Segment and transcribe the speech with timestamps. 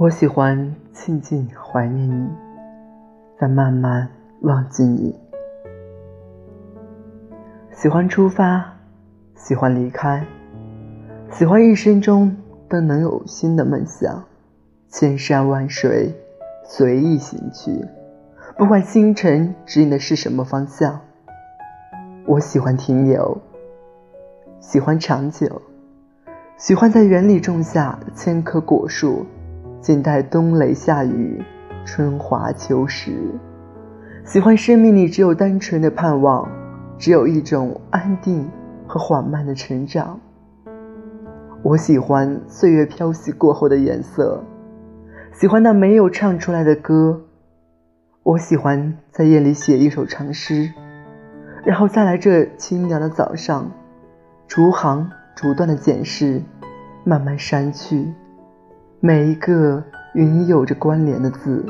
[0.00, 2.26] 我喜欢静静怀念你，
[3.38, 4.08] 再慢慢
[4.40, 5.14] 忘记你。
[7.70, 8.78] 喜欢出发，
[9.34, 10.26] 喜欢离开，
[11.30, 12.34] 喜欢一生中
[12.66, 14.24] 都能有新的梦想，
[14.88, 16.14] 千山万水
[16.64, 17.84] 随意行去，
[18.56, 20.98] 不管星辰指引的是什么方向。
[22.24, 23.36] 我喜欢停留，
[24.60, 25.60] 喜欢长久，
[26.56, 29.26] 喜欢在园里种下千棵果树。
[29.80, 31.42] 静待冬雷夏雨，
[31.86, 33.12] 春华秋实。
[34.24, 36.46] 喜欢生命里只有单纯的盼望，
[36.98, 38.46] 只有一种安定
[38.86, 40.20] 和缓慢的成长。
[41.62, 44.44] 我喜欢岁月漂洗过后的颜色，
[45.32, 47.22] 喜欢那没有唱出来的歌。
[48.22, 50.70] 我喜欢在夜里写一首长诗，
[51.64, 53.70] 然后再来这清凉的早上，
[54.46, 56.42] 逐行逐段的检视，
[57.02, 58.12] 慢慢删去。
[59.02, 59.82] 每一个
[60.12, 61.64] 与你有着关联的字。